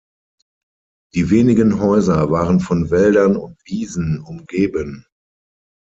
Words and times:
Die 1.13 1.29
wenigen 1.29 1.79
Häuser 1.79 2.31
waren 2.31 2.59
von 2.59 2.89
Wäldern 2.89 3.37
und 3.37 3.59
Wiesen 3.67 4.19
umgeben. 4.19 5.05